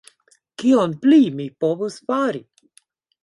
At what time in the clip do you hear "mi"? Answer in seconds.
1.41-1.45